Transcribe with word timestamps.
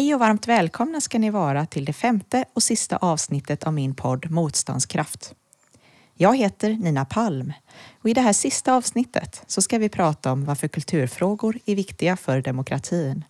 Hej 0.00 0.14
och 0.14 0.20
varmt 0.20 0.48
välkomna 0.48 1.00
ska 1.00 1.18
ni 1.18 1.30
vara 1.30 1.66
till 1.66 1.84
det 1.84 1.92
femte 1.92 2.44
och 2.54 2.62
sista 2.62 2.96
avsnittet 2.96 3.64
av 3.64 3.72
min 3.72 3.94
podd 3.94 4.30
Motståndskraft. 4.30 5.34
Jag 6.14 6.36
heter 6.36 6.70
Nina 6.70 7.04
Palm 7.04 7.52
och 8.02 8.08
i 8.08 8.14
det 8.14 8.20
här 8.20 8.32
sista 8.32 8.74
avsnittet 8.74 9.42
så 9.46 9.62
ska 9.62 9.78
vi 9.78 9.88
prata 9.88 10.32
om 10.32 10.44
varför 10.44 10.68
kulturfrågor 10.68 11.58
är 11.66 11.74
viktiga 11.74 12.16
för 12.16 12.40
demokratin. 12.40 13.24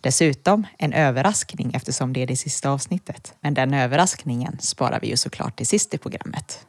Dessutom 0.00 0.66
en 0.78 0.92
överraskning 0.92 1.70
eftersom 1.74 2.12
det 2.12 2.22
är 2.22 2.26
det 2.26 2.36
sista 2.36 2.70
avsnittet. 2.70 3.34
Men 3.40 3.54
den 3.54 3.74
överraskningen 3.74 4.58
sparar 4.60 5.00
vi 5.00 5.08
ju 5.08 5.16
såklart 5.16 5.56
till 5.56 5.66
sist 5.66 5.94
i 5.94 5.98
programmet. 5.98 6.66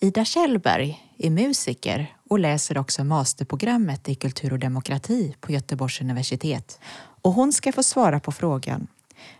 Ida 0.00 0.24
Kjellberg 0.24 1.02
är 1.18 1.30
musiker 1.30 2.16
och 2.28 2.38
läser 2.38 2.78
också 2.78 3.04
masterprogrammet 3.04 4.08
i 4.08 4.14
kultur 4.14 4.52
och 4.52 4.58
demokrati 4.58 5.36
på 5.40 5.52
Göteborgs 5.52 6.00
universitet. 6.00 6.80
Och 7.22 7.32
hon 7.32 7.52
ska 7.52 7.72
få 7.72 7.82
svara 7.82 8.20
på 8.20 8.32
frågan 8.32 8.86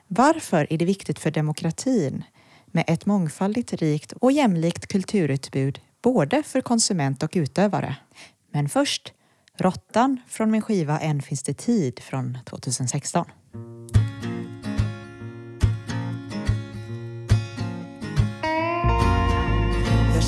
Varför 0.07 0.67
är 0.71 0.79
det 0.79 0.85
viktigt 0.85 1.19
för 1.19 1.31
demokratin 1.31 2.25
med 2.67 2.85
ett 2.87 3.07
mångfaldigt, 3.07 3.73
rikt 3.73 4.13
och 4.13 4.33
jämlikt 4.33 4.87
kulturutbud 4.87 5.81
både 6.03 6.43
för 6.43 6.61
konsument 6.61 7.23
och 7.23 7.33
utövare? 7.35 7.97
Men 8.53 8.69
först 8.69 9.13
Råttan 9.59 10.21
från 10.29 10.51
min 10.51 10.63
skiva 10.63 10.99
Än 10.99 11.23
finns 11.23 11.43
det 11.43 11.55
tid 11.55 12.01
från 12.01 12.39
2016. 12.45 13.27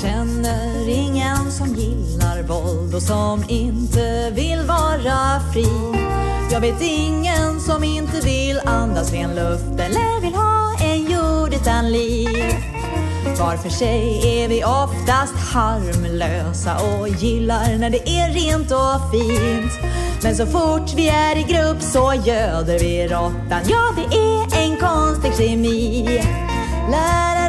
Känner 0.01 0.89
ingen 0.89 1.51
som 1.51 1.67
gillar 1.67 2.43
våld 2.43 2.95
och 2.95 3.01
som 3.01 3.43
inte 3.47 4.31
vill 4.31 4.59
vara 4.61 5.39
fri. 5.53 5.67
Jag 6.51 6.61
vet 6.61 6.81
ingen 6.81 7.59
som 7.59 7.83
inte 7.83 8.19
vill 8.21 8.59
andas 8.65 9.11
ren 9.11 9.35
luft 9.35 9.79
eller 9.79 10.21
vill 10.21 10.33
ha 10.33 10.75
en 10.83 11.03
jord 11.03 11.53
utan 11.53 11.91
liv. 11.91 12.55
Var 13.39 13.57
för 13.57 13.69
sig 13.69 14.43
är 14.43 14.47
vi 14.47 14.63
oftast 14.63 15.53
harmlösa 15.53 16.75
och 16.75 17.07
gillar 17.07 17.77
när 17.77 17.89
det 17.89 18.09
är 18.09 18.29
rent 18.29 18.71
och 18.71 19.11
fint. 19.11 19.71
Men 20.23 20.35
så 20.35 20.45
fort 20.45 20.93
vi 20.95 21.09
är 21.09 21.37
i 21.37 21.43
grupp 21.43 21.81
så 21.81 22.13
göder 22.25 22.79
vi 22.79 23.07
råttan. 23.07 23.61
Ja, 23.67 23.93
det 23.95 24.17
är 24.17 24.63
en 24.63 24.77
konstig 24.77 25.33
kemi. 25.37 26.05
Lära 26.91 27.40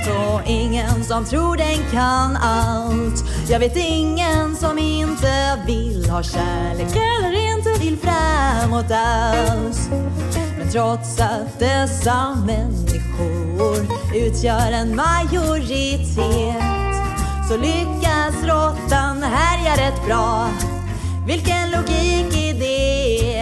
allt 0.00 0.18
och 0.18 0.40
ingen 0.46 1.04
som 1.04 1.24
tror 1.24 1.56
den 1.56 1.90
kan 1.92 2.36
allt. 2.36 3.24
Jag 3.48 3.58
vet 3.58 3.76
ingen 3.76 4.56
som 4.56 4.78
inte 4.78 5.58
vill 5.66 6.10
ha 6.10 6.22
kärlek 6.22 6.96
eller 6.96 7.56
inte 7.56 7.84
vill 7.84 7.98
framåt 7.98 8.90
alls. 8.90 9.88
Men 10.58 10.70
trots 10.72 11.20
att 11.20 11.58
dessa 11.58 12.34
människor 12.46 13.86
utgör 14.14 14.72
en 14.72 14.96
majoritet 14.96 16.64
så 17.48 17.56
lyckas 17.56 18.34
råttan 18.42 19.22
härja 19.22 19.86
rätt 19.86 20.06
bra. 20.06 20.48
Vilken 21.26 21.70
logik 21.70 22.36
i 22.36 22.52
det? 22.52 23.39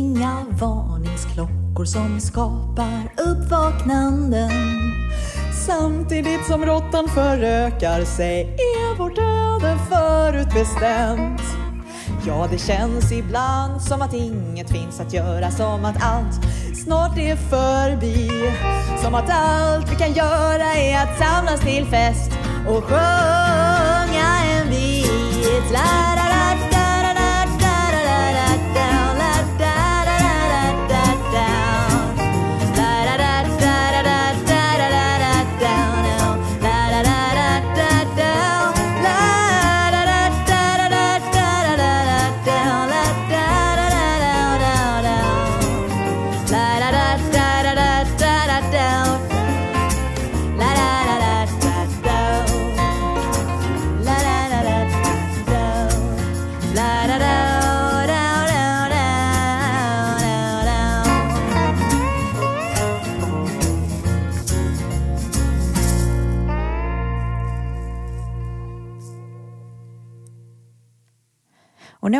Inga 0.00 0.46
varningsklockor 0.50 1.84
som 1.84 2.20
skapar 2.20 3.12
uppvaknanden. 3.16 4.50
Samtidigt 5.66 6.46
som 6.46 6.64
råttan 6.64 7.08
förökar 7.08 8.04
sig 8.04 8.40
är 8.42 8.98
vårt 8.98 9.18
öde 9.18 9.78
förutbestämt. 9.88 11.42
Ja, 12.26 12.48
det 12.50 12.58
känns 12.58 13.12
ibland 13.12 13.82
som 13.82 14.02
att 14.02 14.14
inget 14.14 14.70
finns 14.70 15.00
att 15.00 15.12
göra, 15.12 15.50
som 15.50 15.84
att 15.84 16.02
allt 16.02 16.40
snart 16.84 17.18
är 17.18 17.36
förbi. 17.36 18.30
Som 19.02 19.14
att 19.14 19.30
allt 19.30 19.92
vi 19.92 19.96
kan 19.96 20.12
göra 20.12 20.74
är 20.74 21.02
att 21.02 21.18
samlas 21.18 21.60
till 21.60 21.86
fest 21.86 22.30
och 22.68 22.84
sjunga 22.84 24.28
en 24.44 24.68
vit. 24.70 25.72
lära 25.72 26.19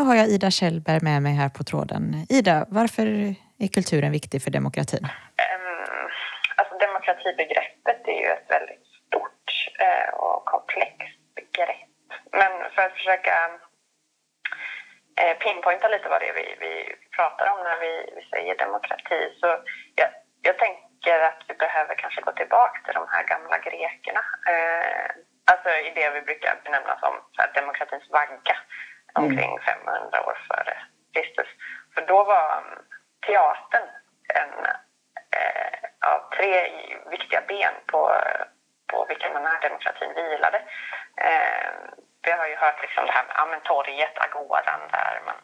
nu 0.01 0.07
har 0.07 0.17
jag 0.23 0.29
Ida 0.35 0.51
Kjellberg 0.51 1.01
med 1.11 1.23
mig 1.27 1.35
här 1.43 1.51
på 1.59 1.63
tråden. 1.71 2.03
Ida, 2.39 2.57
varför 2.79 3.07
är 3.65 3.69
kulturen 3.77 4.13
viktig 4.19 4.39
för 4.45 4.51
demokratin? 4.59 5.05
Ehm, 5.47 6.09
alltså 6.59 6.75
demokratibegreppet 6.87 8.01
är 8.15 8.19
ju 8.25 8.29
ett 8.37 8.49
väldigt 8.57 8.87
stort 9.01 9.51
eh, 9.87 10.09
och 10.25 10.39
komplext 10.53 11.21
begrepp. 11.39 11.95
Men 12.41 12.53
för 12.75 12.83
att 12.87 12.97
försöka 12.99 13.35
eh, 15.21 15.35
pinpointa 15.43 15.87
lite 15.89 16.09
vad 16.13 16.21
det 16.21 16.29
är 16.33 16.37
vi, 16.43 16.47
vi 16.67 16.73
pratar 17.17 17.47
om 17.53 17.59
när 17.69 17.79
vi, 17.85 17.93
vi 18.17 18.23
säger 18.33 18.55
demokrati 18.65 19.21
så 19.41 19.49
jag, 20.01 20.11
jag 20.49 20.57
tänker 20.65 21.17
att 21.29 21.41
vi 21.49 21.55
behöver 21.65 21.95
kanske 22.03 22.21
gå 22.29 22.33
tillbaka 22.33 22.79
till 22.85 22.99
de 23.01 23.07
här 23.15 23.25
gamla 23.33 23.57
grekerna. 23.69 24.23
Eh, 24.53 25.11
Alltså 25.53 25.71
i 25.89 25.91
det 25.99 26.11
vi 26.17 26.23
brukar 26.29 26.53
benämna 26.65 26.95
som 27.03 27.15
så 27.35 27.39
här, 27.43 27.51
demokratins 27.61 28.11
vagga 28.11 28.57
Mm. 29.17 29.31
omkring 29.31 29.59
500 29.59 30.27
år 30.27 30.39
före 30.49 30.77
Kristus. 31.15 31.49
För 31.95 32.07
då 32.07 32.25
var 32.25 32.59
mm, 32.59 32.79
teatern 33.27 33.89
en 34.35 34.67
eh, 35.37 36.11
av 36.13 36.31
tre 36.37 36.71
viktiga 37.11 37.43
ben 37.49 37.75
på, 37.87 38.13
på 38.87 39.05
vilka 39.05 39.29
den 39.33 39.47
här 39.47 39.61
demokratin 39.61 40.15
vilade. 40.15 40.59
Eh, 41.17 41.71
vi 42.23 42.31
har 42.31 42.47
ju 42.47 42.57
hört 42.57 42.83
liksom 42.83 43.07
det 43.07 43.13
här 43.13 43.25
med 43.25 43.35
ja, 43.37 43.47
men 43.47 43.61
torget, 43.61 44.19
agoran, 44.19 44.81
där 44.93 45.23
man 45.27 45.37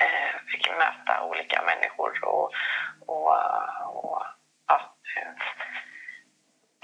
eh, 0.00 0.36
fick 0.52 0.70
möta 0.70 1.22
olika 1.22 1.62
människor 1.62 2.24
och, 2.24 2.52
och, 3.06 3.32
och 3.86 4.22
ja, 4.68 4.80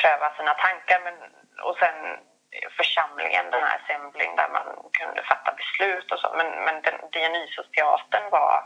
pröva 0.02 0.34
sina 0.36 0.54
tankar. 0.54 1.00
Men, 1.04 1.14
och 1.62 1.76
sen 1.78 2.18
församlingen, 2.76 3.50
den 3.50 3.62
här 3.62 3.78
assembling 3.78 4.36
där 4.36 4.48
man 4.48 4.66
kunde 4.98 5.22
fatta 5.22 5.52
beslut 5.52 6.12
och 6.12 6.18
så. 6.18 6.20
Men, 6.36 6.64
men 6.64 6.82
den, 6.82 6.94
Dionysos-teatern 7.12 8.30
var 8.30 8.64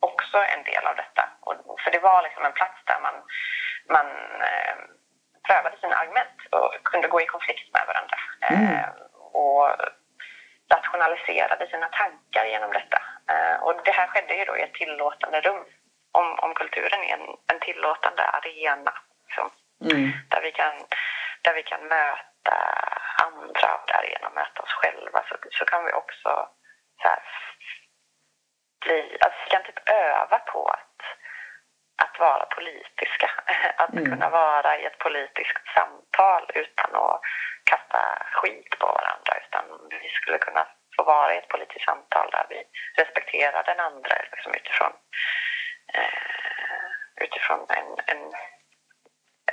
också 0.00 0.38
en 0.38 0.62
del 0.64 0.86
av 0.86 0.96
detta. 0.96 1.28
Och, 1.40 1.80
för 1.80 1.90
det 1.90 1.98
var 1.98 2.22
liksom 2.22 2.44
en 2.44 2.52
plats 2.52 2.78
där 2.84 3.00
man, 3.00 3.14
man 3.88 4.06
eh, 4.48 4.76
prövade 5.46 5.76
sina 5.80 5.96
argument 5.96 6.38
och 6.50 6.74
kunde 6.84 7.08
gå 7.08 7.20
i 7.20 7.26
konflikt 7.26 7.72
med 7.72 7.84
varandra. 7.86 8.18
Mm. 8.40 8.74
Eh, 8.74 8.88
och 9.32 9.68
rationaliserade 10.74 11.66
sina 11.66 11.88
tankar 11.88 12.44
genom 12.44 12.72
detta. 12.72 13.02
Eh, 13.30 13.56
och 13.62 13.74
det 13.84 13.92
här 13.92 14.06
skedde 14.06 14.34
ju 14.34 14.44
då 14.44 14.56
i 14.56 14.62
ett 14.62 14.74
tillåtande 14.74 15.40
rum. 15.40 15.64
Om, 16.12 16.38
om 16.38 16.54
kulturen 16.54 17.02
är 17.02 17.12
en, 17.16 17.26
en 17.52 17.60
tillåtande 17.60 18.22
arena 18.22 18.92
liksom, 19.24 19.50
mm. 19.90 20.12
där, 20.28 20.40
vi 20.42 20.52
kan, 20.52 20.72
där 21.42 21.54
vi 21.54 21.62
kan 21.62 21.82
möta 21.88 22.56
andra 23.24 23.74
och 23.74 23.86
därigenom 23.86 24.34
möta 24.34 24.62
oss 24.62 24.72
själva 24.72 25.22
så, 25.28 25.36
så 25.50 25.64
kan 25.64 25.84
vi 25.84 25.92
också 25.92 26.48
så 27.02 27.08
här, 27.08 27.22
bli, 28.84 29.18
alltså 29.20 29.38
vi 29.44 29.50
kan 29.50 29.62
typ 29.62 29.88
öva 29.88 30.38
på 30.38 30.66
att, 30.66 31.00
att 32.04 32.18
vara 32.18 32.44
politiska. 32.44 33.30
Att 33.76 33.92
mm. 33.92 34.04
kunna 34.04 34.28
vara 34.30 34.78
i 34.78 34.84
ett 34.84 34.98
politiskt 34.98 35.66
samtal 35.74 36.50
utan 36.54 36.94
att 36.94 37.20
kasta 37.64 38.26
skit 38.32 38.78
på 38.78 39.00
varandra. 39.12 39.32
Utan 39.46 39.64
vi 40.02 40.08
skulle 40.08 40.38
kunna 40.38 40.66
få 40.96 41.02
vara 41.04 41.34
i 41.34 41.38
ett 41.38 41.48
politiskt 41.48 41.84
samtal 41.84 42.30
där 42.30 42.46
vi 42.48 42.58
respekterar 43.02 43.62
den 43.64 43.80
andra 43.80 44.14
liksom 44.32 44.52
utifrån, 44.54 44.92
eh, 45.94 47.24
utifrån 47.24 47.60
en, 47.68 47.88
en, 48.06 48.22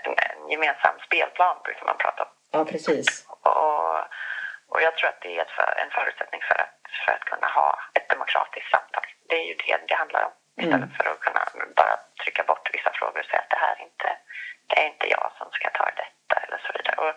en, 0.03 0.15
en, 0.27 0.50
gemensam 0.50 1.00
spelplan, 1.06 1.57
brukar 1.63 1.85
man 1.85 1.97
prata 1.97 2.23
om. 2.23 2.29
Ja, 2.51 2.65
precis. 2.65 3.27
Och, 3.29 4.00
och 4.71 4.81
jag 4.81 4.97
tror 4.97 5.09
att 5.09 5.21
det 5.21 5.39
är 5.39 5.45
för, 5.45 5.73
en 5.83 5.91
förutsättning 5.91 6.41
för 6.41 6.57
att, 6.65 6.79
för 7.06 7.11
att 7.11 7.25
kunna 7.31 7.47
ha 7.47 7.79
ett 7.94 8.09
demokratiskt 8.09 8.71
samtal. 8.71 9.06
Det 9.29 9.35
är 9.35 9.45
ju 9.45 9.56
det 9.56 9.77
det 9.88 9.95
handlar 9.95 10.23
om. 10.25 10.31
Istället 10.57 10.91
mm. 10.91 10.95
för 10.97 11.06
att 11.11 11.19
kunna 11.19 11.44
bara 11.75 11.95
trycka 12.23 12.44
bort 12.44 12.69
vissa 12.73 12.91
frågor 12.94 13.19
och 13.19 13.25
säga 13.25 13.41
att 13.41 13.50
det 13.50 13.61
här 13.65 13.75
är 13.79 13.83
inte, 13.89 14.09
det 14.67 14.75
är 14.81 14.88
inte 14.94 15.07
jag 15.15 15.31
som 15.38 15.47
ska 15.51 15.69
ta 15.69 15.85
detta 16.03 16.35
eller 16.44 16.57
så 16.65 16.71
vidare. 16.77 16.95
Och, 17.03 17.13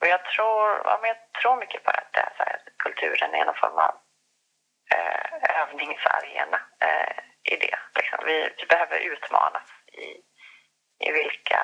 och 0.00 0.06
jag, 0.06 0.24
tror, 0.24 0.82
ja, 0.84 0.98
men 1.00 1.08
jag 1.08 1.20
tror 1.42 1.56
mycket 1.56 1.84
på 1.84 1.90
att 1.90 2.12
det 2.12 2.20
är 2.20 2.32
så 2.36 2.42
här, 2.42 2.58
kulturen 2.78 3.34
är 3.34 3.44
någon 3.44 3.62
form 3.64 3.78
av 3.78 3.94
eh, 4.94 5.60
övningsarena 5.62 6.60
eh, 6.80 7.18
i 7.52 7.56
det. 7.56 7.78
Liksom. 7.98 8.18
Vi, 8.26 8.54
vi, 8.58 8.66
behöver 8.66 8.98
utmanas 8.98 9.68
i, 9.92 10.08
i 11.08 11.12
vilka 11.12 11.60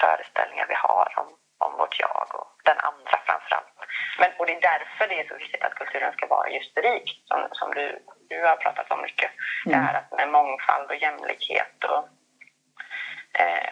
föreställningar 0.00 0.66
vi 0.68 0.74
har 0.74 1.14
om, 1.16 1.28
om 1.58 1.72
vårt 1.78 2.00
jag 2.00 2.26
och 2.34 2.52
den 2.64 2.78
andra 2.78 3.16
framförallt. 3.26 3.74
Men, 4.18 4.30
och 4.38 4.46
det 4.46 4.56
är 4.56 4.60
därför 4.60 5.08
det 5.08 5.20
är 5.20 5.28
så 5.28 5.34
viktigt 5.34 5.64
att 5.64 5.74
kulturen 5.74 6.12
ska 6.12 6.26
vara 6.26 6.48
just 6.50 6.78
rik, 6.78 7.24
som, 7.28 7.48
som 7.52 7.70
du, 7.74 8.04
du 8.28 8.42
har 8.46 8.56
pratat 8.56 8.90
om 8.90 9.02
mycket. 9.02 9.30
Mm. 9.66 9.78
Det 9.78 9.86
här 9.86 9.94
att 9.94 10.12
med 10.18 10.28
mångfald 10.28 10.90
och 10.90 10.96
jämlikhet 10.96 11.84
och 11.84 12.08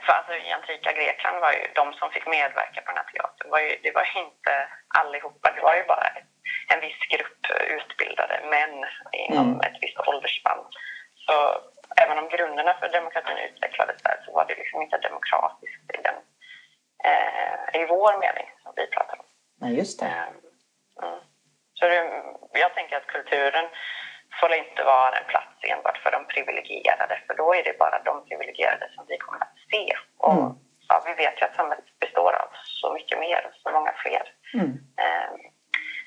för 0.05 0.13
alltså 0.13 0.33
i 0.35 0.53
antika 0.53 0.93
Grekland 0.93 1.41
var 1.41 1.53
ju 1.53 1.63
de 1.75 1.93
som 1.93 2.11
fick 2.11 2.27
medverka 2.27 2.81
på 2.81 2.91
den 2.91 2.97
här 2.97 3.11
teatern, 3.13 3.51
var 3.51 3.61
ju, 3.61 3.77
det 3.83 3.93
var 3.95 4.05
ju 4.15 4.21
inte 4.21 4.53
allihopa, 4.89 5.53
det 5.57 5.61
var 5.61 5.77
ju 5.77 5.85
bara 5.85 6.09
en 6.73 6.81
viss 6.81 7.03
grupp 7.15 7.45
utbildade 7.77 8.41
män 8.51 8.85
inom 9.13 9.49
mm. 9.49 9.61
ett 9.61 9.79
visst 9.81 9.99
åldersspann. 9.99 10.65
Så 11.27 11.35
även 12.03 12.19
om 12.19 12.29
grunderna 12.29 12.75
för 12.81 12.89
demokratin 12.89 13.37
utvecklades 13.37 14.03
där 14.03 14.23
så 14.25 14.33
var 14.33 14.45
det 14.45 14.55
liksom 14.55 14.83
inte 14.83 14.99
demokratiskt 14.99 15.91
i, 15.95 16.03
den, 16.03 16.19
eh, 17.09 17.81
i 17.81 17.87
vår 17.87 18.13
mening 18.21 18.49
som 18.63 18.73
vi 18.77 18.87
pratar 18.87 19.19
om. 19.19 19.25
Nej, 19.61 19.77
just 19.77 20.01
det. 20.01 20.07
Eh, 20.07 21.07
mm. 21.07 21.21
Så 21.75 21.87
det, 21.87 22.23
jag 22.53 22.75
tänker 22.75 22.97
att 22.97 23.07
kulturen 23.07 23.65
får 24.41 24.53
inte 24.55 24.85
vara 24.85 25.17
en 25.19 25.25
plats 25.33 25.55
enbart 25.63 25.99
för 25.99 26.11
de 26.11 26.27
privilegierade, 26.27 27.21
för 27.27 27.35
då 27.35 27.55
är 27.55 27.63
det 27.65 27.79
bara 27.79 27.99
de 28.03 28.25
privilegierade 28.29 28.87
som 28.95 29.05
vi 29.09 29.19
kommer 29.19 29.41
att 29.43 29.57
se. 29.73 29.97
Och 30.19 30.33
mm. 30.33 30.53
ja, 30.89 31.03
vi 31.07 31.15
vet 31.15 31.41
ju 31.41 31.45
att 31.47 31.57
samhället 31.57 31.99
består 32.01 32.33
av 32.43 32.49
så 32.65 32.93
mycket 32.93 33.19
mer, 33.19 33.51
så 33.63 33.71
många 33.71 33.93
fler. 34.03 34.25
Mm. 34.55 34.71
Eh, 35.03 35.31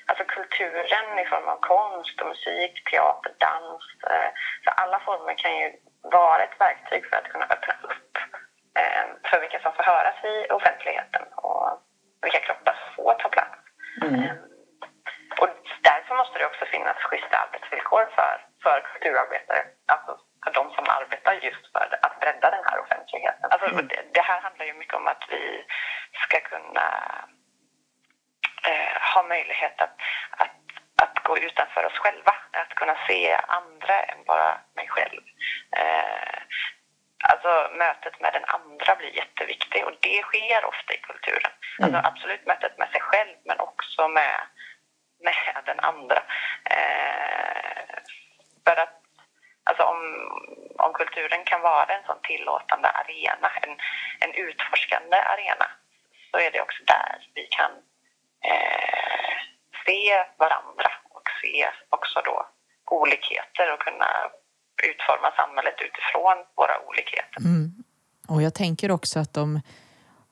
alltså 0.06 0.24
kulturen 0.24 1.18
i 1.18 1.26
form 1.32 1.48
av 1.48 1.58
konst 1.60 2.20
och 2.20 2.28
musik, 2.28 2.90
teater, 2.90 3.32
dans, 3.38 3.84
eh, 4.10 4.30
så 4.64 4.70
alla 4.70 4.98
former 5.00 5.34
kan 5.34 5.56
ju 5.60 5.72
vara 6.02 6.42
ett 6.42 6.60
verktyg 6.60 7.02
för 7.08 7.16
att 7.16 7.28
kunna 7.32 7.44
öppna 7.44 7.74
upp 7.82 8.12
eh, 8.78 9.04
för 9.30 9.40
vilka 9.40 9.60
som 9.60 9.72
får 9.72 9.82
höras 9.82 10.24
i 10.24 10.52
offentligheten 10.52 11.22
och 11.36 11.68
vilka 12.22 12.40
kroppar 12.40 12.74
som 12.80 13.04
får 13.04 13.14
ta 13.14 13.28
plats. 13.28 13.58
Mm. 14.02 14.14
Eh, 14.14 14.36
och 15.40 15.48
därför 15.82 16.14
måste 16.16 16.38
det 16.38 16.46
också 16.46 16.64
finnas 16.64 16.96
schyssta 16.96 17.36
arbetsvillkor 17.36 18.04
för, 18.16 18.34
kulturarbetare. 19.24 19.64
Alltså 19.86 20.18
för 20.44 20.52
de 20.52 20.74
som 20.74 20.84
arbetar 20.88 21.32
just 21.34 21.72
för 21.72 21.98
att 22.02 22.20
bredda 22.20 22.50
den 22.50 22.64
här 22.64 22.78
offentligheten. 22.80 23.50
Alltså, 23.50 23.68
mm. 23.68 23.88
det, 23.88 24.02
det, 24.14 24.20
här 24.20 24.40
handlar 24.40 24.66
ju 24.66 24.74
mycket 24.74 24.94
om 24.94 25.06
att 25.06 25.24
vi 25.28 25.64
ska 26.28 26.40
kunna 26.40 26.88
eh, 28.68 29.14
ha 29.14 29.22
möjlighet 29.22 29.80
att, 29.80 29.96
att, 30.30 30.56
att 31.02 31.24
gå 31.24 31.38
utanför 31.38 31.86
oss 31.86 31.98
själva. 31.98 32.34
Att 32.52 32.74
kunna 32.74 32.96
se 33.06 33.36
andra 33.48 34.02
än 34.02 34.24
bara 34.24 34.60
mig 34.76 34.88
själv. 34.88 35.22
Eh, 35.76 36.38
alltså 37.24 37.70
mötet 37.74 38.20
med 38.20 38.32
den 38.32 38.44
andra 38.44 38.96
blir 38.96 39.16
jätteviktigt 39.16 39.84
och 39.84 39.96
det 40.00 40.22
sker 40.22 40.64
ofta 40.64 40.94
i 40.94 40.96
kulturen. 40.96 41.52
Alltså, 41.78 41.98
mm. 41.98 42.04
absolut 42.04 42.46
mötet 42.46 42.78
med 42.78 42.88
sig 42.88 43.00
själv 43.00 43.36
men 43.44 43.60
också 43.60 44.08
med 44.08 44.40
med 45.24 45.62
den 45.66 45.80
andra. 45.80 46.22
Eh, 46.70 47.94
för 48.64 48.76
att 48.76 48.93
alltså 49.74 49.84
om, 49.94 50.00
om 50.86 50.92
kulturen 51.00 51.44
kan 51.50 51.60
vara 51.72 51.90
en 51.96 52.04
sån 52.06 52.20
tillåtande 52.30 52.88
arena, 53.00 53.48
en, 53.62 53.72
en 54.24 54.32
utforskande 54.44 55.16
arena, 55.32 55.66
så 56.30 56.36
är 56.44 56.50
det 56.52 56.60
också 56.66 56.82
där 56.94 57.14
vi 57.34 57.44
kan 57.58 57.72
eh, 58.50 59.36
se 59.86 60.02
varandra 60.44 60.90
och 61.16 61.26
se 61.40 61.70
också 61.96 62.18
då 62.24 62.36
olikheter 62.90 63.72
och 63.72 63.80
kunna 63.86 64.10
utforma 64.88 65.28
samhället 65.40 65.76
utifrån 65.88 66.36
våra 66.60 66.76
olikheter. 66.88 67.38
Mm. 67.38 67.84
Och 68.28 68.42
jag 68.42 68.54
tänker 68.54 68.90
också 68.90 69.18
att 69.18 69.36
om, 69.36 69.60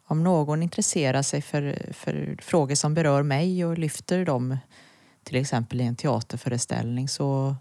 om 0.06 0.24
någon 0.24 0.62
intresserar 0.62 1.22
sig 1.22 1.42
för, 1.42 1.92
för 1.92 2.42
frågor 2.42 2.74
som 2.74 2.94
berör 2.94 3.22
mig 3.22 3.64
och 3.64 3.78
lyfter 3.78 4.24
dem 4.24 4.58
till 5.24 5.40
exempel 5.40 5.80
i 5.80 5.86
en 5.86 5.96
teaterföreställning 5.96 7.08
så 7.08 7.56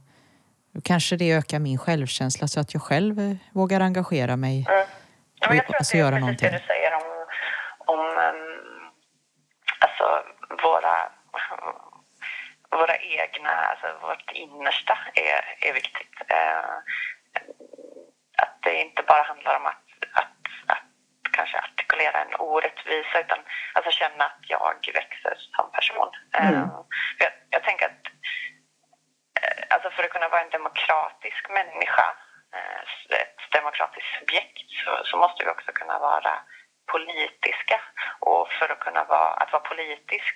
kanske 0.84 1.16
det 1.16 1.32
ökar 1.32 1.60
min 1.60 1.78
självkänsla 1.78 2.48
så 2.48 2.60
att 2.60 2.74
jag 2.74 2.84
själv 2.84 3.20
eh, 3.20 3.36
vågar 3.54 3.82
engagera 3.82 4.36
mig 4.38 4.66
mm. 4.70 4.86
ja, 5.40 5.56
jag 5.56 5.66
tror 5.66 5.76
alltså, 5.78 5.82
att 5.82 5.92
det 5.92 5.98
är 5.98 6.00
göra 6.00 6.12
precis 6.12 6.22
någonting. 6.22 6.52
det 6.52 6.58
du 6.58 6.66
säger 6.74 6.92
om, 7.00 7.08
om 7.94 8.00
um, 8.00 8.92
alltså 9.80 10.06
våra, 10.64 10.96
våra 12.72 12.96
egna, 12.98 13.50
alltså 13.50 13.88
vårt 14.08 14.32
innersta 14.32 14.98
är, 15.14 15.70
är 15.70 15.74
viktigt. 15.74 16.16
Uh, 16.32 16.76
att 18.44 18.58
det 18.64 18.82
inte 18.82 19.04
bara 19.08 19.24
handlar 19.24 19.58
om 19.60 19.66
att, 19.66 19.88
att, 20.12 20.42
att 20.74 20.88
kanske 21.32 21.58
artikulera 21.58 22.22
en 22.22 22.36
orättvisa 22.40 23.20
utan 23.20 23.40
alltså 23.74 23.92
känna 23.92 24.24
att 24.26 24.44
jag 24.48 24.76
växer 24.94 25.34
som 25.56 25.72
person. 25.72 26.10
Mm. 26.32 26.54
Uh, 26.54 26.70
jag, 27.18 27.32
jag 27.50 27.64
tänker 27.64 27.86
att 27.86 27.92
eh, 27.92 28.01
alltså 29.74 29.90
för 29.92 30.04
att 30.04 30.10
kunna 30.10 30.30
vara 30.30 30.42
en 30.42 30.50
demokratisk 30.50 31.50
människa, 31.50 32.08
eh, 32.56 32.82
ett 33.22 33.42
demokratiskt 33.52 34.12
subjekt, 34.20 34.68
så, 34.86 34.92
så 35.06 35.18
måste 35.18 35.44
vi 35.46 35.50
också 35.52 35.72
kunna 35.72 36.00
vara 36.00 36.34
politiska. 36.94 37.82
Och 38.20 38.52
för 38.52 38.70
att 38.72 38.80
kunna 38.80 39.04
vara, 39.04 39.34
att 39.42 39.52
vara 39.52 39.70
politisk, 39.74 40.36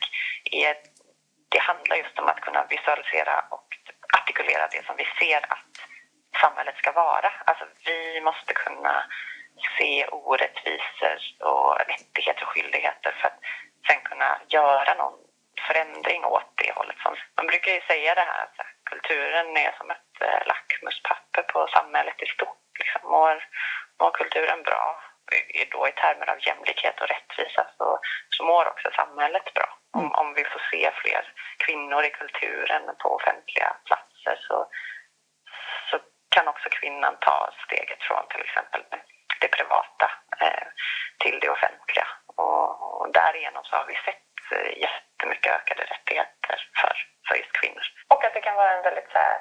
är, 0.51 0.75
det 1.49 1.59
handlar 1.59 1.95
just 1.95 2.19
om 2.19 2.27
att 2.27 2.41
kunna 2.41 2.65
visualisera 2.69 3.45
och 3.49 3.67
artikulera 4.17 4.67
det 4.67 4.85
som 4.85 4.95
vi 4.95 5.07
ser 5.19 5.41
att 5.53 5.75
samhället 6.41 6.77
ska 6.77 6.91
vara. 6.91 7.29
Alltså 7.45 7.65
vi 7.85 8.21
måste 8.21 8.53
kunna 8.53 9.05
se 9.77 10.07
orättvisor 10.07 11.17
och 11.39 11.77
rättigheter 11.77 12.43
och 12.43 12.49
skyldigheter 12.49 13.11
för 13.21 13.27
att 13.27 13.39
sen 13.87 14.01
kunna 14.03 14.39
göra 14.47 14.93
någonting 14.93 15.24
förändring 15.67 16.25
åt 16.25 16.51
det 16.55 16.71
hållet. 16.75 16.95
Man 17.37 17.47
brukar 17.47 17.71
ju 17.71 17.81
säga 17.81 18.15
det 18.15 18.27
här 18.31 18.43
att 18.43 18.57
kulturen 18.89 19.57
är 19.57 19.71
som 19.77 19.91
ett 19.91 20.15
eh, 20.21 20.47
lackmuspapper 20.47 21.43
på 21.53 21.67
samhället 21.67 22.23
i 22.23 22.25
stort. 22.25 22.71
Liksom. 22.79 23.01
Mår, 23.11 23.35
mår 23.99 24.11
kulturen 24.11 24.63
bra, 24.63 24.85
då 25.71 25.87
i 25.87 25.91
termer 25.91 26.29
av 26.29 26.47
jämlikhet 26.47 27.01
och 27.01 27.07
rättvisa, 27.07 27.67
så, 27.77 27.99
så 28.29 28.43
mår 28.43 28.67
också 28.67 28.89
samhället 28.95 29.53
bra. 29.53 29.69
Om, 29.93 29.99
mm. 29.99 30.11
om 30.11 30.33
vi 30.33 30.43
får 30.43 30.61
se 30.71 30.91
fler 31.01 31.23
kvinnor 31.57 32.03
i 32.03 32.09
kulturen 32.09 32.95
på 32.99 33.15
offentliga 33.15 33.77
platser 33.85 34.35
så, 34.47 34.67
så 35.89 35.99
kan 36.29 36.47
också 36.47 36.69
kvinnan 36.69 37.17
ta 37.21 37.49
steget 37.65 38.03
från 38.03 38.27
till 38.27 38.41
exempel 38.41 38.81
det 39.41 39.47
privata 39.47 40.11
eh, 40.41 40.67
till 41.19 41.39
det 41.39 41.49
offentliga. 41.49 42.07
Och, 42.35 43.01
och 43.01 43.11
därigenom 43.11 43.63
så 43.63 43.75
har 43.75 43.85
vi 43.85 43.95
sett 43.95 44.34
jättemycket 44.85 45.53
ökade 45.53 45.83
rättigheter 45.83 46.57
för, 46.79 46.93
för 47.27 47.35
just 47.35 47.51
kvinnor. 47.59 47.85
Och 48.07 48.23
att 48.25 48.33
det 48.33 48.41
kan 48.41 48.55
vara 48.55 48.71
en 48.71 48.83
väldigt 48.83 49.11
så 49.11 49.17
här, 49.17 49.37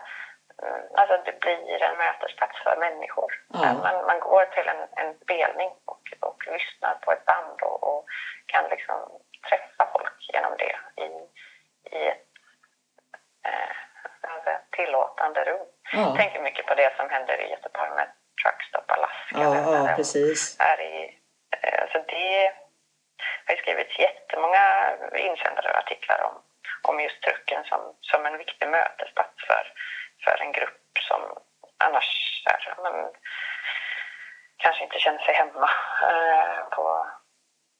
mm, 0.62 0.82
alltså 0.94 1.14
det 1.24 1.40
blir 1.40 1.82
en 1.82 1.96
mötesplats 1.96 2.62
för 2.62 2.76
människor. 2.76 3.32
Ja. 3.48 3.72
Man, 3.72 4.04
man 4.06 4.20
går 4.20 4.44
till 4.44 4.68
en, 4.68 4.82
en 4.96 5.14
spelning 5.22 5.70
och, 5.84 6.04
och 6.20 6.46
lyssnar 6.46 6.94
på 6.94 7.12
ett 7.12 7.24
band 7.24 7.62
och, 7.62 7.78
och 7.88 8.04
kan 8.46 8.64
liksom 8.70 8.98
träffa 9.48 9.88
folk 9.92 10.16
genom 10.32 10.56
det 10.56 10.76
i, 11.04 11.08
i 11.96 12.08
ett 12.08 12.28
eh, 13.48 13.76
alltså 14.32 14.50
tillåtande 14.70 15.44
rum. 15.44 15.66
Ja. 15.92 15.98
Jag 15.98 16.16
tänker 16.16 16.42
mycket 16.42 16.66
på 16.66 16.74
det 16.74 16.96
som 16.96 17.10
händer 17.10 17.40
i 17.40 17.50
Göteborg 17.50 17.90
med 17.90 18.08
Truckstop 18.42 18.90
Alaska. 18.90 19.38
Ja, 19.42 19.88
ja 19.88 19.94
precis. 19.96 20.60
Är 20.60 20.80
i, 20.80 21.18
eh, 21.62 21.82
alltså 21.82 21.98
det 22.08 22.63
har 23.44 23.54
ju 23.54 23.60
skrivits 23.60 23.98
jättemånga 23.98 24.64
insändare 25.28 25.68
och 25.70 25.78
artiklar 25.78 26.20
om, 26.28 26.34
om 26.88 27.00
just 27.00 27.22
trucken 27.22 27.64
som, 27.64 27.80
som 28.00 28.26
en 28.26 28.38
viktig 28.38 28.68
mötesplats 28.68 29.36
för, 29.48 29.64
för 30.24 30.36
en 30.44 30.52
grupp 30.52 30.84
som 31.08 31.20
annars 31.86 32.08
är, 32.54 32.74
men, 32.82 32.96
kanske 34.64 34.84
inte 34.84 34.98
känner 34.98 35.18
sig 35.18 35.34
hemma 35.34 35.70
eh, 36.10 36.60
på, 36.74 37.06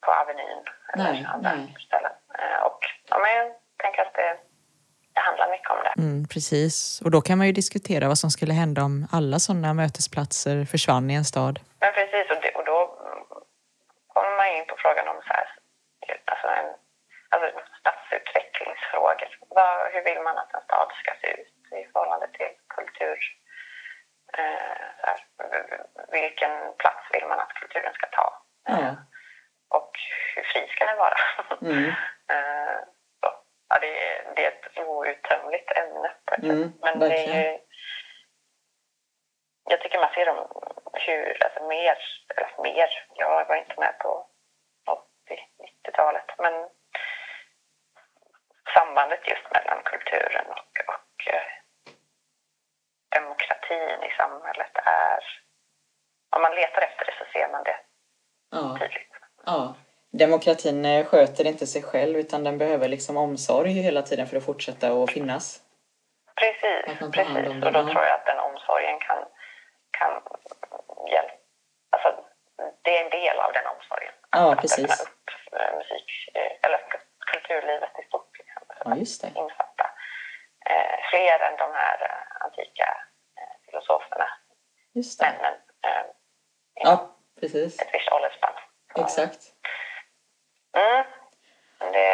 på 0.04 0.10
Avenyn 0.12 0.62
eller 0.92 1.12
Nej, 1.12 1.26
andra 1.34 1.54
nej. 1.54 1.76
ställen. 1.86 2.12
Eh, 2.38 2.58
och 2.66 2.80
ja, 3.10 3.18
men 3.18 3.30
jag 3.36 3.46
tänker 3.82 4.02
att 4.02 4.14
det, 4.14 4.36
det 5.14 5.20
handlar 5.20 5.50
mycket 5.50 5.70
om 5.70 5.78
det. 5.84 6.02
Mm, 6.02 6.28
precis. 6.28 7.00
Och 7.04 7.10
då 7.10 7.20
kan 7.20 7.38
man 7.38 7.46
ju 7.46 7.52
diskutera 7.52 8.08
vad 8.08 8.18
som 8.18 8.30
skulle 8.30 8.54
hända 8.54 8.82
om 8.82 9.06
alla 9.12 9.38
sådana 9.38 9.74
mötesplatser 9.74 10.64
försvann 10.64 11.10
i 11.10 11.14
en 11.14 11.24
stad. 11.24 11.60
Men 11.80 11.92
precis, 11.94 12.30
och, 12.30 12.40
det, 12.42 12.50
och 12.58 12.64
då 12.64 12.78
mm, 13.06 13.24
kommer 14.14 14.33
man 14.44 14.56
in 14.56 14.66
på 14.66 14.76
frågan 14.78 15.08
om 15.08 15.22
så 15.22 15.32
här, 15.34 15.48
alltså 16.24 16.46
en, 16.46 16.74
alltså 17.28 17.60
stadsutvecklingsfrågor. 17.80 19.38
Vad, 19.48 19.92
hur 19.92 20.04
vill 20.04 20.20
man 20.20 20.38
att 20.38 20.54
en 20.54 20.62
stad 20.62 20.92
ska 21.00 21.12
se 21.20 21.30
ut 21.40 21.54
i 21.72 21.92
förhållande 21.92 22.28
till 22.28 22.52
kultur? 22.68 23.18
Eh, 24.38 24.86
här, 25.06 25.18
vilken 26.12 26.74
plats 26.78 27.04
vill 27.12 27.26
man 27.26 27.40
att 27.40 27.54
kulturen 27.54 27.94
ska 27.94 28.06
ta? 28.06 28.42
Ja. 28.64 28.96
Och 29.68 29.92
hur 30.34 30.42
fri 30.42 30.68
ska 30.68 30.84
den 30.86 30.98
vara? 30.98 31.18
Mm. 31.62 31.92
Eh, 32.28 32.78
så. 33.20 33.30
Ja, 33.68 33.78
det, 33.80 34.08
är, 34.08 34.34
det 34.36 34.44
är 34.44 34.48
ett 34.48 34.78
outtömligt 34.78 35.70
ämne 35.78 36.10
Mm. 36.42 36.72
Men 36.80 36.98
det 36.98 37.06
är 37.06 37.08
verkligen. 37.08 37.52
ju, 37.52 37.58
jag 39.70 39.80
tycker 39.80 39.98
man 39.98 40.14
ser 40.14 40.26
dem 40.26 40.48
hur, 40.92 41.44
alltså 41.44 41.62
mer, 41.62 41.98
eller 42.36 42.62
mer, 42.62 42.88
jag 43.14 43.48
var 43.48 43.56
inte 43.56 43.80
med 43.80 43.98
på 43.98 44.26
80-90-talet, 45.34 46.28
men 46.38 46.54
sambandet 48.74 49.28
just 49.28 49.46
mellan 49.54 49.82
kulturen 49.84 50.46
och, 50.46 50.72
och 50.94 51.34
eh, 51.34 51.42
demokratin 53.16 54.02
i 54.08 54.10
samhället 54.16 54.72
är, 54.74 55.18
om 56.36 56.42
man 56.42 56.54
letar 56.54 56.82
efter 56.82 57.04
det 57.04 57.14
så 57.18 57.24
ser 57.32 57.48
man 57.52 57.64
det 57.64 57.76
Ja. 58.50 58.76
tydligt. 58.80 59.12
ja. 59.46 59.74
Demokratin 60.18 60.84
eh, 60.84 61.06
sköter 61.06 61.46
inte 61.46 61.66
sig 61.66 61.82
själv 61.82 62.16
utan 62.18 62.44
den 62.44 62.58
behöver 62.58 62.88
liksom 62.88 63.16
omsorg 63.16 63.70
hela 63.72 64.02
tiden 64.02 64.26
för 64.26 64.36
att 64.36 64.44
fortsätta 64.44 64.92
att 64.92 65.10
finnas. 65.10 65.60
Precis, 66.36 67.02
Att 67.02 67.12
precis. 67.12 67.64
Och 67.64 67.72
då 67.72 67.82
tror 67.82 68.04
jag 68.04 68.14
att 68.14 68.26
den 68.26 68.38
omsorgen 68.38 68.98
kan, 69.00 69.24
kan 69.90 70.12
hjälpa. 71.10 71.34
Alltså, 71.90 72.24
det 72.82 72.98
är 72.98 73.04
en 73.04 73.10
del 73.10 73.38
av 73.40 73.52
den 73.52 73.66
omsorgen. 73.66 74.12
Ja, 74.30 74.52
att 74.52 74.60
precis. 74.60 75.00
eh, 75.00 75.06
musik, 75.78 76.08
eh, 76.34 76.52
eller 76.62 76.80
kulturlivet 77.32 77.90
i 77.98 78.02
stort. 78.08 78.38
Liksom, 78.38 78.62
Ja, 78.84 78.96
just 78.96 79.22
det. 79.22 79.28
Infatta 79.28 79.90
eh, 80.70 80.96
fler 81.10 81.38
än 81.46 81.56
de 81.56 81.68
här 81.74 81.98
eh, 82.02 82.44
antika 82.44 82.88
eh, 83.38 83.54
filosoferna, 83.66 84.28
Just 84.94 85.20
det. 85.20 85.26
männen, 85.26 85.54
eh, 85.86 86.06
Ja, 86.74 87.10
precis. 87.40 87.82
ett 87.82 87.88
visst 87.94 88.12
åldersspann. 88.12 88.52
Exakt. 88.96 89.40
Mm. 90.76 91.04
Det, 91.92 92.08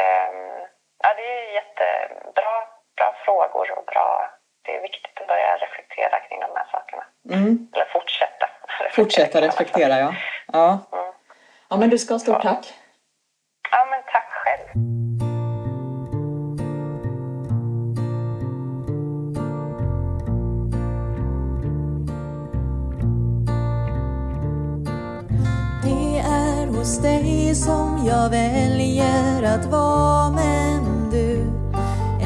ja, 1.02 1.14
det 1.14 1.26
är 1.38 1.52
jättebra 1.54 2.68
bra 2.96 3.14
frågor 3.24 3.78
och 3.78 3.84
bra... 3.84 4.30
Det 4.62 4.76
är 4.76 4.80
viktigt 4.82 5.20
att 5.20 5.26
börja 5.26 5.56
reflektera 5.56 6.20
kring 6.20 6.40
de 6.40 6.50
här 6.56 6.66
sakerna. 6.72 7.04
Mm. 7.30 7.68
Eller 7.74 7.84
fortsätta 7.84 8.46
reflektera. 8.66 8.90
Fortsätta 9.04 9.40
respektera, 9.40 9.98
ja. 9.98 10.14
Ja. 10.52 10.78
Mm. 10.92 11.12
ja, 11.70 11.76
men 11.76 11.90
du 11.90 11.98
ska 11.98 12.14
ha 12.14 12.18
stort 12.18 12.42
tack. 12.42 12.74
Jag 28.22 28.30
väljer 28.30 29.42
att 29.42 29.66
vara 29.66 30.30
men 30.30 31.10
du 31.10 31.44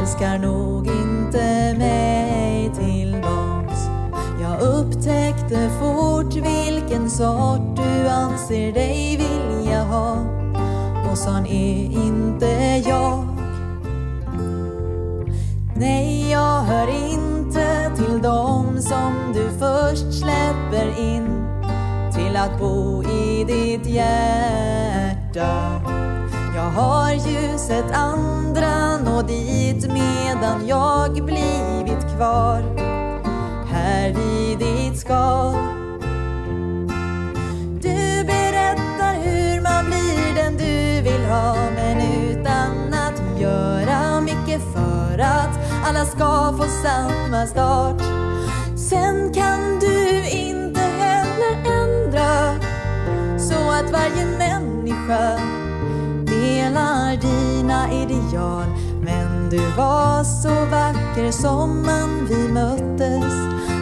älskar 0.01 0.39
nog 0.39 0.87
inte 0.87 1.75
mig 1.79 2.71
tillbaks 2.75 3.81
Jag 4.41 4.61
upptäckte 4.61 5.71
fort 5.81 6.35
vilken 6.35 7.11
sort 7.11 7.77
du 7.77 8.09
anser 8.09 8.73
dig 8.73 9.17
vilja 9.17 9.85
ha 9.85 10.17
och 11.11 11.19
sån 11.19 11.47
är 11.47 12.07
inte 12.07 12.83
jag 12.89 13.27
Nej, 15.77 16.31
jag 16.31 16.61
hör 16.61 17.13
inte 17.13 17.91
till 17.97 18.23
dem 18.23 18.83
som 18.83 19.33
du 19.35 19.49
först 19.59 20.19
släpper 20.19 21.01
in 21.01 21.45
till 22.15 22.37
att 22.37 22.61
bo 22.61 23.03
i 23.03 23.45
ditt 23.45 23.87
hjärta. 23.87 25.84
Har 26.75 27.13
ljuset 27.13 27.91
andra 27.93 28.97
nå 29.05 29.23
dit 29.23 29.87
medan 29.93 30.67
jag 30.67 31.25
blivit 31.25 32.17
kvar 32.17 32.63
här 33.71 34.13
vid 34.13 34.59
ditt 34.59 34.99
skal. 35.01 35.55
Du 37.83 38.25
berättar 38.25 39.15
hur 39.23 39.63
man 39.63 39.85
blir 39.85 40.35
den 40.35 40.57
du 40.57 41.03
vill 41.03 41.25
ha 41.25 41.57
men 41.77 41.97
utan 42.01 42.95
att 42.95 43.41
göra 43.41 44.21
mycket 44.21 44.63
för 44.75 45.19
att 45.19 45.59
alla 45.87 46.05
ska 46.05 46.55
få 46.59 46.65
samma 46.83 47.47
start. 47.47 48.03
Sen 48.77 49.35
kan 49.35 49.79
du 49.81 50.29
inte 50.31 50.81
heller 50.81 51.57
ändra 51.83 52.61
så 53.39 53.71
att 53.71 53.93
varje 53.93 54.27
människa 54.39 55.64
dina 57.85 58.03
ideal. 58.03 58.67
Men 59.03 59.51
du 59.51 59.71
var 59.77 60.25
så 60.25 60.49
vacker 60.49 61.31
sommaren 61.31 62.27
vi 62.29 62.49
möttes 62.49 63.35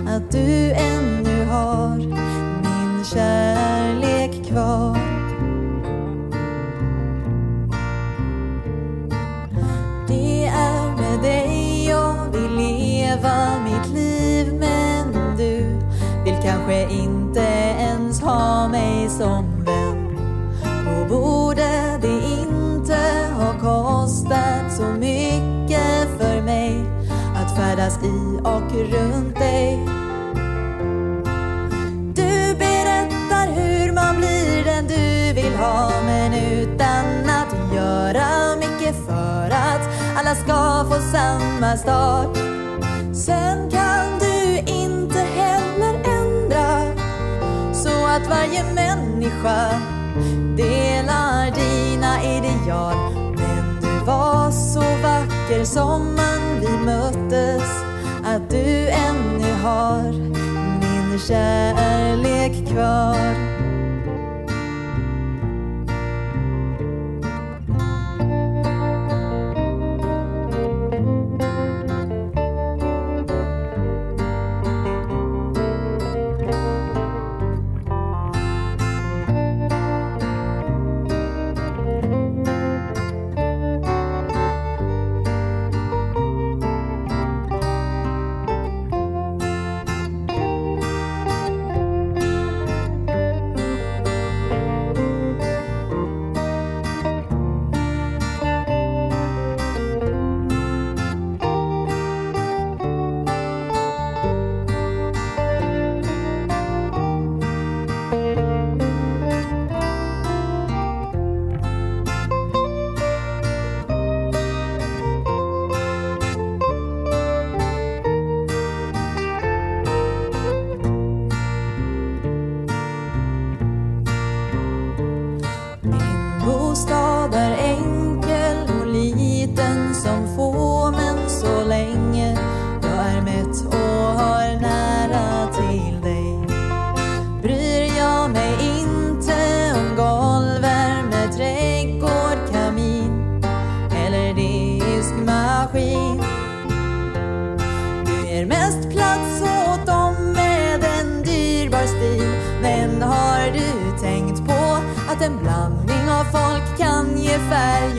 att 0.08 0.30
du 0.30 0.72
ännu 0.72 1.44
har 1.44 1.96
min 2.62 3.04
kärlek 3.04 4.46
kvar. 4.46 4.98
Det 10.08 10.44
är 10.46 10.96
med 10.96 11.22
dig 11.22 11.86
jag 11.88 12.14
vill 12.32 12.56
leva 12.56 13.60
mitt 13.64 13.94
liv 13.94 14.54
men 14.54 15.36
du 15.36 15.78
vill 16.24 16.42
kanske 16.42 16.92
inte 16.92 17.40
ens 17.78 18.20
ha 18.20 18.68
mig 18.68 19.08
som 19.08 19.41
samlas 27.82 28.04
i 28.04 28.38
och 28.44 28.72
runt 28.72 29.38
dig. 29.38 29.78
Du 32.14 32.54
berättar 32.58 33.46
hur 33.52 33.92
man 33.92 34.16
blir 34.16 34.64
den 34.64 34.86
du 34.86 35.32
vill 35.32 35.54
ha 35.54 35.90
men 36.06 36.34
utan 36.34 37.30
att 37.30 37.74
göra 37.74 38.56
mycket 38.56 39.06
för 39.06 39.50
att 39.50 39.88
alla 40.16 40.34
ska 40.34 40.84
få 40.88 41.00
samma 41.12 41.76
start. 41.76 42.36
Sen 43.14 43.70
kan 43.70 44.18
du 44.20 44.58
inte 44.72 45.18
heller 45.18 45.94
ändra 46.04 46.94
så 47.74 48.06
att 48.06 48.28
varje 48.30 48.64
människa 48.74 49.70
delar 50.56 51.50
dina 51.50 52.22
ideal. 52.22 52.96
Men 53.36 53.80
du 53.80 54.04
var 54.04 54.50
så 54.50 54.80
vacker 54.80 55.64
som 55.64 56.14
man 56.14 56.41
möttes 56.84 57.70
att 58.24 58.50
du 58.50 58.88
ännu 58.88 59.52
har 59.62 60.12
min 60.80 61.18
kärlek 61.18 62.68
kvar. 62.68 63.51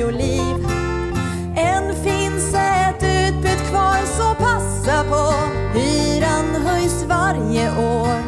Och 0.05 0.13
liv? 0.13 0.55
Än 1.55 1.95
finns 1.95 2.53
ett 2.53 3.03
utbud 3.03 3.69
kvar 3.69 4.05
så 4.05 4.35
passa 4.35 5.03
på. 5.03 5.33
Hyran 5.79 6.65
höjs 6.65 7.05
varje 7.07 7.69
år. 7.71 8.21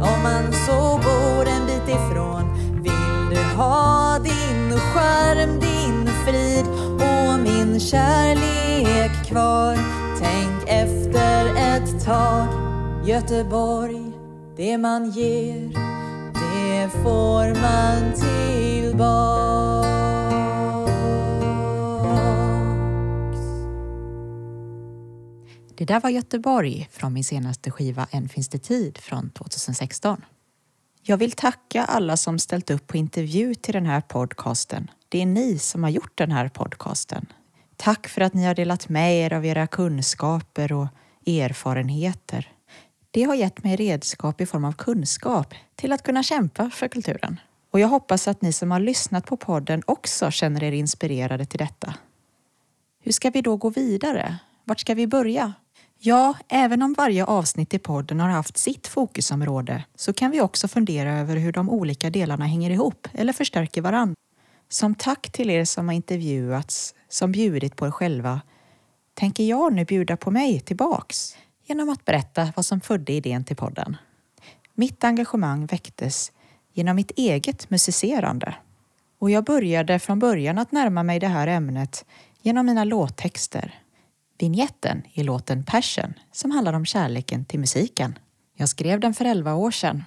Om 0.00 0.22
man 0.22 0.52
så 0.52 1.00
bor 1.04 1.48
en 1.48 1.66
bit 1.66 1.88
ifrån 1.88 2.44
vill 2.82 3.36
du 3.36 3.56
ha 3.56 4.18
din 4.18 4.78
skärm, 4.78 5.60
din 5.60 6.06
frid 6.26 6.66
och 6.94 7.38
min 7.38 7.80
kärlek 7.80 9.26
kvar. 9.26 9.78
Tänk 10.18 10.68
efter 10.68 11.46
ett 11.46 12.04
tag. 12.04 12.46
Göteborg, 13.06 14.12
det 14.56 14.78
man 14.78 15.10
ger, 15.10 15.70
det 16.34 16.90
får 17.02 17.60
man 17.60 18.12
tillbaks. 18.12 19.93
Det 25.76 25.84
där 25.84 26.00
var 26.00 26.10
Göteborg 26.10 26.88
från 26.92 27.12
min 27.12 27.24
senaste 27.24 27.70
skiva 27.70 28.06
Än 28.10 28.28
finns 28.28 28.48
det 28.48 28.58
tid 28.58 28.98
från 28.98 29.30
2016. 29.30 30.24
Jag 31.02 31.16
vill 31.16 31.32
tacka 31.32 31.84
alla 31.84 32.16
som 32.16 32.38
ställt 32.38 32.70
upp 32.70 32.86
på 32.86 32.96
intervju 32.96 33.54
till 33.54 33.74
den 33.74 33.86
här 33.86 34.00
podcasten. 34.00 34.90
Det 35.08 35.22
är 35.22 35.26
ni 35.26 35.58
som 35.58 35.82
har 35.82 35.90
gjort 35.90 36.18
den 36.18 36.30
här 36.30 36.48
podcasten. 36.48 37.26
Tack 37.76 38.08
för 38.08 38.20
att 38.20 38.34
ni 38.34 38.44
har 38.44 38.54
delat 38.54 38.88
med 38.88 39.16
er 39.16 39.32
av 39.32 39.46
era 39.46 39.66
kunskaper 39.66 40.72
och 40.72 40.86
erfarenheter. 41.26 42.52
Det 43.10 43.22
har 43.22 43.34
gett 43.34 43.64
mig 43.64 43.76
redskap 43.76 44.40
i 44.40 44.46
form 44.46 44.64
av 44.64 44.72
kunskap 44.72 45.54
till 45.74 45.92
att 45.92 46.02
kunna 46.02 46.22
kämpa 46.22 46.70
för 46.70 46.88
kulturen. 46.88 47.40
Och 47.70 47.80
jag 47.80 47.88
hoppas 47.88 48.28
att 48.28 48.42
ni 48.42 48.52
som 48.52 48.70
har 48.70 48.80
lyssnat 48.80 49.26
på 49.26 49.36
podden 49.36 49.82
också 49.86 50.30
känner 50.30 50.62
er 50.62 50.72
inspirerade 50.72 51.46
till 51.46 51.58
detta. 51.58 51.94
Hur 53.02 53.12
ska 53.12 53.30
vi 53.30 53.42
då 53.42 53.56
gå 53.56 53.70
vidare? 53.70 54.38
Vart 54.64 54.80
ska 54.80 54.94
vi 54.94 55.06
börja? 55.06 55.52
Ja, 55.98 56.34
även 56.48 56.82
om 56.82 56.94
varje 56.98 57.24
avsnitt 57.24 57.74
i 57.74 57.78
podden 57.78 58.20
har 58.20 58.28
haft 58.28 58.56
sitt 58.56 58.86
fokusområde 58.86 59.84
så 59.94 60.12
kan 60.12 60.30
vi 60.30 60.40
också 60.40 60.68
fundera 60.68 61.18
över 61.18 61.36
hur 61.36 61.52
de 61.52 61.70
olika 61.70 62.10
delarna 62.10 62.44
hänger 62.44 62.70
ihop 62.70 63.08
eller 63.12 63.32
förstärker 63.32 63.82
varann. 63.82 64.14
Som 64.68 64.94
tack 64.94 65.32
till 65.32 65.50
er 65.50 65.64
som 65.64 65.88
har 65.88 65.94
intervjuats, 65.94 66.94
som 67.08 67.32
bjudit 67.32 67.76
på 67.76 67.86
er 67.86 67.90
själva, 67.90 68.40
tänker 69.14 69.44
jag 69.44 69.72
nu 69.72 69.84
bjuda 69.84 70.16
på 70.16 70.30
mig 70.30 70.60
tillbaks 70.60 71.36
genom 71.64 71.88
att 71.88 72.04
berätta 72.04 72.52
vad 72.56 72.64
som 72.64 72.80
födde 72.80 73.12
idén 73.12 73.44
till 73.44 73.56
podden. 73.56 73.96
Mitt 74.74 75.04
engagemang 75.04 75.66
väcktes 75.66 76.32
genom 76.72 76.96
mitt 76.96 77.10
eget 77.10 77.70
musicerande. 77.70 78.54
Och 79.18 79.30
jag 79.30 79.44
började 79.44 79.98
från 79.98 80.18
början 80.18 80.58
att 80.58 80.72
närma 80.72 81.02
mig 81.02 81.20
det 81.20 81.28
här 81.28 81.46
ämnet 81.46 82.04
genom 82.42 82.66
mina 82.66 82.84
låttexter. 82.84 83.83
Vignetten 84.38 85.02
i 85.12 85.22
låten 85.22 85.64
Passion 85.64 86.14
som 86.32 86.50
handlar 86.50 86.72
om 86.72 86.86
kärleken 86.86 87.44
till 87.44 87.60
musiken. 87.60 88.18
Jag 88.56 88.68
skrev 88.68 89.00
den 89.00 89.14
för 89.14 89.24
11 89.24 89.54
år 89.54 89.70
sedan 89.70 90.04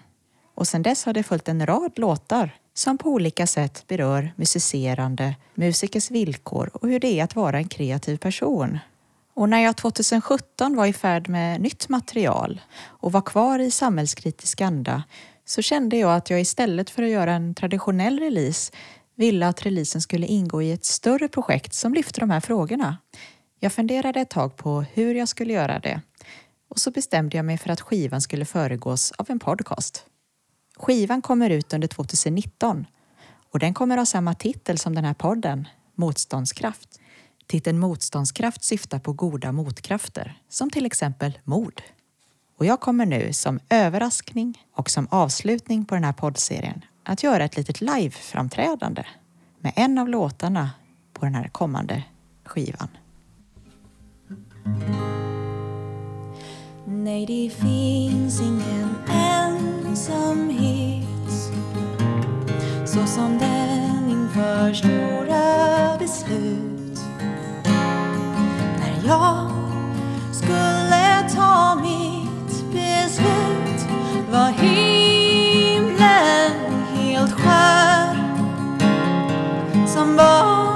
och 0.56 0.68
sedan 0.68 0.82
dess 0.82 1.06
har 1.06 1.14
det 1.14 1.24
följt 1.24 1.48
en 1.48 1.66
rad 1.66 1.92
låtar 1.96 2.56
som 2.74 2.98
på 2.98 3.10
olika 3.10 3.48
sätt 3.48 3.84
berör 3.88 4.34
musicerande, 4.36 5.36
musikers 5.56 6.12
villkor 6.12 6.70
och 6.74 6.90
hur 6.90 7.00
det 7.00 7.20
är 7.20 7.24
att 7.24 7.36
vara 7.36 7.58
en 7.58 7.68
kreativ 7.68 8.18
person. 8.18 8.80
Och 9.34 9.50
när 9.50 9.60
jag 9.60 9.78
2017 9.78 10.76
var 10.76 10.86
i 10.86 10.94
färd 10.94 11.30
med 11.30 11.62
nytt 11.62 11.90
material 11.90 12.62
och 12.84 13.12
var 13.12 13.22
kvar 13.22 13.60
i 13.60 13.72
samhällskritisk 13.72 14.62
anda 14.62 15.04
så 15.46 15.62
kände 15.62 15.98
jag 15.98 16.16
att 16.16 16.30
jag 16.30 16.42
istället 16.42 16.90
för 16.90 17.04
att 17.04 17.10
göra 17.10 17.34
en 17.34 17.56
traditionell 17.56 18.20
release 18.20 18.74
ville 19.16 19.48
att 19.48 19.66
releasen 19.66 20.02
skulle 20.02 20.28
ingå 20.28 20.62
i 20.62 20.72
ett 20.72 20.86
större 20.86 21.28
projekt 21.28 21.74
som 21.74 21.94
lyfte 21.94 22.20
de 22.20 22.30
här 22.30 22.40
frågorna. 22.40 22.98
Jag 23.60 23.74
funderade 23.74 24.20
ett 24.20 24.30
tag 24.30 24.56
på 24.56 24.82
hur 24.82 25.16
jag 25.16 25.28
skulle 25.28 25.54
göra 25.54 25.80
det 25.80 26.02
och 26.70 26.80
så 26.80 26.92
bestämde 26.92 27.38
jag 27.38 27.46
mig 27.46 27.58
för 27.58 27.70
att 27.70 27.82
skivan 27.82 28.22
skulle 28.22 28.46
föregås 28.46 29.12
av 29.12 29.26
en 29.30 29.40
podcast. 29.40 30.06
Skivan 30.76 31.22
kommer 31.22 31.50
ut 31.50 31.74
under 31.74 31.88
2019 31.88 32.86
och 33.52 33.60
den 33.60 33.74
kommer 33.74 33.98
ha 33.98 34.06
samma 34.06 34.34
titel 34.34 34.78
som 34.78 34.96
den 34.96 35.06
här 35.06 35.14
podden, 35.14 35.68
Motståndskraft. 35.96 37.00
Titeln 37.48 37.80
Motståndskraft 37.80 38.64
syftar 38.64 39.00
på 39.00 39.14
goda 39.14 39.52
motkrafter, 39.52 40.42
som 40.50 40.70
till 40.70 40.86
exempel 40.86 41.40
mod. 41.44 41.82
Och 42.58 42.66
jag 42.66 42.80
kommer 42.80 43.06
nu 43.06 43.34
som 43.34 43.60
överraskning 43.70 44.66
och 44.74 44.90
som 44.90 45.08
avslutning 45.12 45.86
på 45.86 45.96
den 45.96 46.04
här 46.04 46.14
poddserien 46.14 46.86
att 47.04 47.24
göra 47.24 47.44
ett 47.44 47.58
litet 47.58 47.82
live-framträdande 47.82 49.04
med 49.60 49.74
en 49.76 49.98
av 49.98 50.10
låtarna 50.10 50.72
på 51.14 51.26
den 51.26 51.36
här 51.36 51.48
kommande 51.48 52.04
skivan. 52.46 52.90
Nej, 56.86 57.26
det 57.26 57.50
finns 57.50 58.42
ingen 58.42 58.96
ensamhet 59.10 61.08
så 62.86 63.06
som 63.06 63.38
den 63.38 64.10
inför 64.10 64.74
stora 64.74 65.98
beslut. 66.00 67.00
När 68.80 69.08
jag 69.08 69.52
skulle 70.32 71.30
ta 71.36 71.76
mitt 71.82 72.72
beslut 72.72 73.88
var 74.32 74.50
himlen 74.50 75.98
helt 76.96 77.32
skär 77.32 78.16
som 79.88 80.16
var 80.16 80.67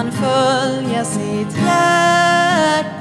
kan 0.00 0.12
följa 0.12 1.04
sitt 1.04 1.56
hjärta. 1.56 2.99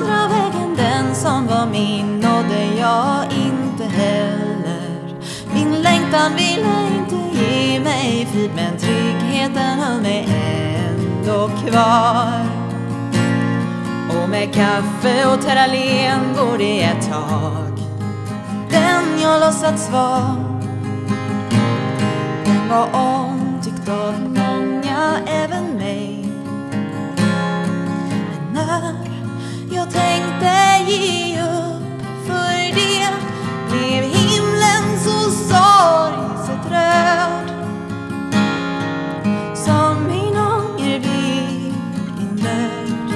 Andra 0.00 0.28
vägen, 0.28 0.76
den 0.76 1.14
som 1.14 1.46
var 1.46 1.66
min, 1.66 2.20
nådde 2.20 2.64
jag 2.78 3.24
inte 3.32 3.84
heller. 3.84 5.14
Min 5.54 5.82
längtan 5.82 6.32
ville 6.36 6.88
inte 6.98 7.38
ge 7.38 7.80
mig 7.80 8.28
frid, 8.32 8.50
men 8.56 8.76
tryggheten 8.78 9.78
höll 9.78 10.02
mig 10.02 10.28
ändå 10.88 11.48
kvar. 11.48 12.46
Och 14.08 14.28
med 14.28 14.54
kaffe 14.54 15.26
och 15.26 15.42
terralen 15.42 16.34
går 16.36 16.58
det 16.58 16.82
ett 16.82 17.08
tag. 17.10 17.78
Den 18.70 19.20
jag 19.22 19.40
låtsats 19.40 19.90
vara 19.90 20.36
den 22.44 22.68
var 22.68 22.88
omtyckt 22.94 23.88
av 23.88 24.14
många, 24.20 25.18
även 25.26 25.69
ge 30.90 31.42
upp 31.42 32.02
för 32.26 32.74
det 32.74 33.08
blev 33.70 34.04
himlen 34.04 34.98
så 35.04 35.30
sorgset 35.30 36.70
röd. 36.70 37.50
Som 39.54 40.06
min 40.06 40.36
ånger 40.36 41.00
blev 41.00 41.74
min 42.18 42.40
nöd 42.42 43.12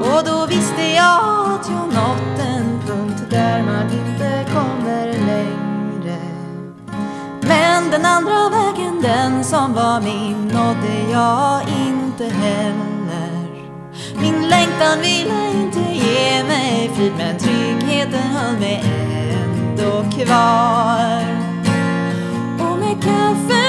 Och 0.00 0.24
då 0.24 0.46
visste 0.46 0.82
jag 0.82 1.54
att 1.54 1.70
jag 1.70 1.94
nått 1.94 2.38
en 2.38 2.80
punkt 2.86 3.22
där 3.30 3.62
man 3.62 3.84
inte 3.84 4.44
kommer 4.52 5.06
längre. 5.06 6.18
Men 7.40 7.90
den 7.90 8.04
andra 8.04 8.48
vägen, 8.48 9.02
den 9.02 9.44
som 9.44 9.74
var 9.74 10.00
min, 10.00 10.48
nådde 10.48 11.10
jag 11.12 11.62
inte 11.62 12.24
hem 12.24 12.99
min 14.20 14.48
längtan 14.48 15.00
ville 15.00 15.50
inte 15.50 15.80
ge 15.92 16.44
mig 16.44 16.90
frid, 16.94 17.12
men 17.18 17.38
tryggheten 17.38 18.22
höll 18.22 18.58
mig 18.58 18.84
ändå 19.32 20.04
kvar. 20.10 21.24
Och 22.58 22.78
med 22.78 23.02
kaffe 23.04 23.59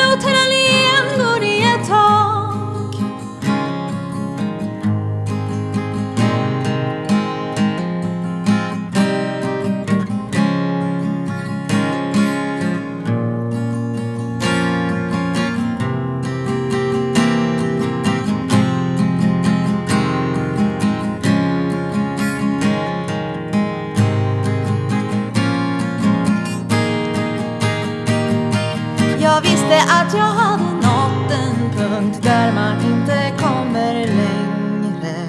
att 29.82 30.14
jag 30.14 30.32
hade 30.42 30.64
nått 30.64 31.32
en 31.32 31.72
punkt 31.78 32.20
där 32.22 32.52
man 32.52 32.76
inte 32.82 33.32
kommer 33.38 33.94
längre. 33.94 35.28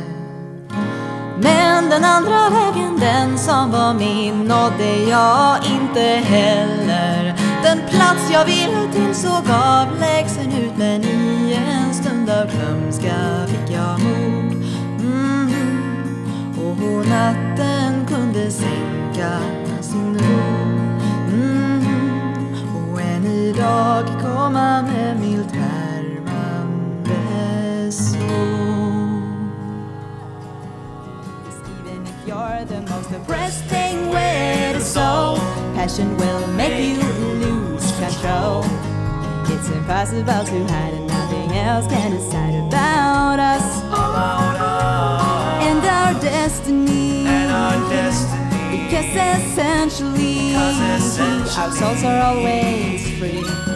Men 1.38 1.90
den 1.90 2.04
andra 2.04 2.50
vägen, 2.50 2.98
den 3.00 3.38
som 3.38 3.70
var 3.70 3.94
min, 3.94 4.44
nådde 4.44 4.96
jag 5.08 5.56
inte 5.66 6.00
heller. 6.00 7.34
Den 7.62 7.78
plats 7.90 8.30
jag 8.32 8.44
ville 8.44 8.92
till 8.92 9.14
såg 9.14 9.50
avlägsen 9.50 10.52
ut 10.52 10.76
men 10.76 11.02
i 11.04 11.58
en 11.66 11.94
stund 11.94 12.30
av 12.30 12.46
glömska 12.50 13.46
fick 13.46 13.74
jag 13.74 14.00
mod. 14.00 14.52
Mm. 15.00 15.52
Och 16.58 17.06
natten 17.08 18.06
kunde 18.08 18.50
sänka 18.50 19.38
sin 19.80 20.18
ro. 20.18 20.51
Idag 23.54 24.04
komma 24.22 24.82
med 24.82 25.20
milt 25.20 25.54
värmande 25.54 27.16
sol. 27.92 28.18
Even 31.80 32.02
if 32.06 32.26
you're 32.26 32.64
the 32.64 32.80
most 32.80 33.10
depressing 33.10 34.10
way 34.10 34.72
to 34.74 34.80
soul, 34.80 35.38
passion 35.74 36.16
will 36.16 36.46
make 36.56 36.78
you 36.80 37.02
lose 37.40 37.92
control. 38.00 38.64
It's 39.44 39.68
impossible 39.68 40.44
to 40.44 40.66
hide 40.72 40.94
and 40.94 41.06
nothing 41.06 41.52
else 41.52 41.86
can 41.88 42.10
decide 42.10 42.54
about 42.54 43.38
us 43.40 43.82
and 45.68 45.84
our 45.84 46.14
destiny. 46.20 46.82
Because 48.92 49.40
essentially, 49.40 50.54
our 50.54 51.72
souls 51.72 52.04
are 52.04 52.20
always 52.20 53.08
free. 53.18 53.71